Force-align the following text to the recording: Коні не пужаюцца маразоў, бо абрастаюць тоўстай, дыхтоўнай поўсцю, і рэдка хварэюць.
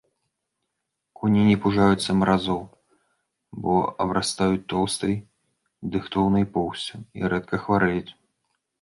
Коні 1.19 1.43
не 1.49 1.57
пужаюцца 1.65 2.09
маразоў, 2.21 2.63
бо 3.67 3.75
абрастаюць 4.07 4.67
тоўстай, 4.75 5.15
дыхтоўнай 5.97 6.45
поўсцю, 6.61 6.95
і 7.23 7.35
рэдка 7.37 7.55
хварэюць. 7.65 8.11